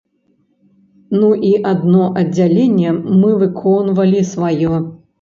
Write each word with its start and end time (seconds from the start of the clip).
Ну 1.19 1.29
і 1.51 1.53
адно 1.73 2.09
аддзяленне 2.23 2.97
мы 3.21 3.33
выконвалі 3.45 4.29
сваё. 4.35 4.73